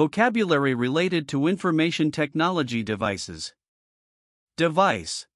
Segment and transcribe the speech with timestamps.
[0.00, 3.52] Vocabulary related to information technology devices.
[4.56, 5.26] Device.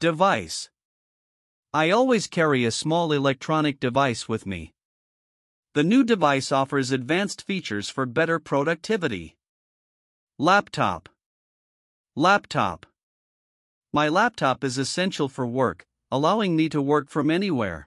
[0.00, 0.70] Device.
[1.72, 4.74] I always carry a small electronic device with me.
[5.74, 9.36] The new device offers advanced features for better productivity.
[10.36, 11.08] Laptop.
[12.16, 12.86] Laptop.
[13.92, 17.86] My laptop is essential for work, allowing me to work from anywhere.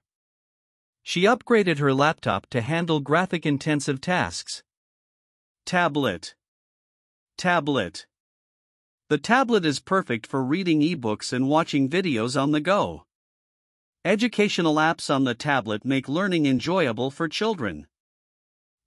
[1.02, 4.64] She upgraded her laptop to handle graphic intensive tasks.
[5.66, 6.36] Tablet.
[7.38, 8.06] Tablet.
[9.08, 13.06] The tablet is perfect for reading ebooks and watching videos on the go.
[14.04, 17.88] Educational apps on the tablet make learning enjoyable for children.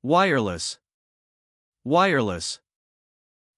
[0.02, 0.78] Wireless.
[1.82, 2.60] Wireless.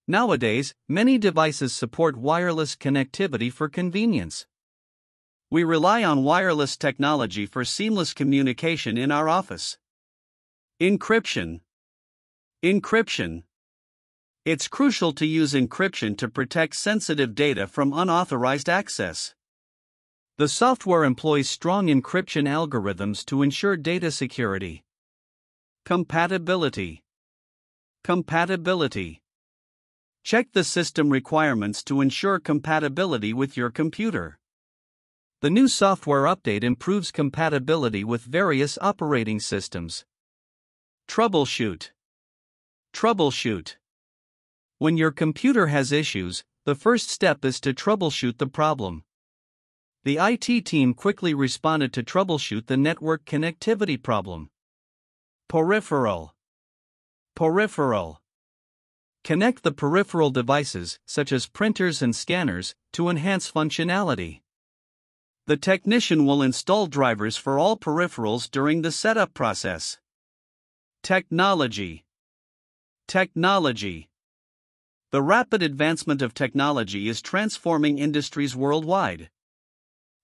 [0.07, 4.47] Nowadays, many devices support wireless connectivity for convenience.
[5.51, 9.77] We rely on wireless technology for seamless communication in our office.
[10.81, 11.63] Encryption.
[12.65, 13.45] Encryption.
[14.45, 19.33] It's crucial to use encryption to protect sensitive data from unauthorized access.
[20.39, 24.83] The software employs strong encryption algorithms to ensure data security.
[25.85, 27.05] Compatibility.
[28.03, 29.23] Compatibility.
[30.25, 34.41] Check the system requirements to ensure compatibility with your computer.
[35.43, 40.05] The new software update improves compatibility with various operating systems.
[41.07, 41.93] Troubleshoot.
[42.99, 43.77] Troubleshoot.
[44.79, 49.05] When your computer has issues, the first step is to troubleshoot the problem.
[50.03, 54.51] The IT team quickly responded to troubleshoot the network connectivity problem.
[55.49, 56.35] Peripheral.
[57.37, 58.21] Peripheral.
[59.23, 64.41] Connect the peripheral devices, such as printers and scanners, to enhance functionality.
[65.47, 70.01] The technician will install drivers for all peripherals during the setup process.
[71.05, 72.05] Technology.
[73.09, 74.11] Technology.
[75.13, 79.31] The rapid advancement of technology is transforming industries worldwide.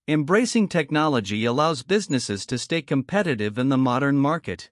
[0.06, 4.70] Embracing technology allows businesses to stay competitive in the modern market.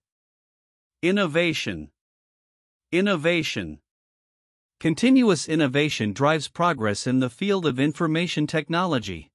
[1.00, 1.90] Innovation.
[2.92, 3.78] Innovation.
[4.78, 9.30] Continuous innovation drives progress in the field of information technology.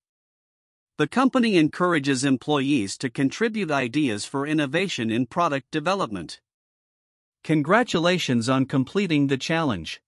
[0.99, 6.41] The company encourages employees to contribute ideas for innovation in product development.
[7.47, 10.02] Congratulations on completing the challenge.